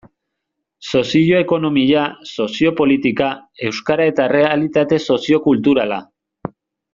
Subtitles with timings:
[0.91, 2.05] Sozio-ekonomia,
[2.37, 3.27] sozio-politika,
[3.69, 6.01] euskara eta errealitate sozio-kulturala.